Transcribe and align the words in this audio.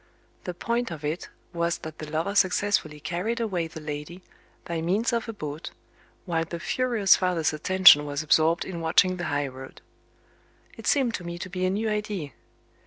The 0.45 0.55
point 0.55 0.89
of 0.89 1.05
it 1.05 1.29
was 1.53 1.77
that 1.77 1.99
the 1.99 2.09
lover 2.09 2.33
successfully 2.33 2.99
carried 2.99 3.39
away 3.39 3.67
the 3.67 3.79
lady, 3.79 4.23
by 4.65 4.81
means 4.81 5.13
of 5.13 5.29
a 5.29 5.31
boat, 5.33 5.69
while 6.25 6.43
the 6.43 6.59
furious 6.59 7.15
father's 7.15 7.53
attention 7.53 8.03
was 8.07 8.23
absorbed 8.23 8.65
in 8.65 8.81
watching 8.81 9.17
the 9.17 9.25
high 9.25 9.47
road. 9.47 9.79
It 10.75 10.87
seemed 10.87 11.13
to 11.13 11.23
me 11.23 11.37
to 11.37 11.49
be 11.51 11.67
a 11.67 11.69
new 11.69 11.87
idea. 11.87 12.31